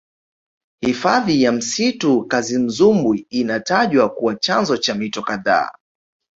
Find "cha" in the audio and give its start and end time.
4.77-4.95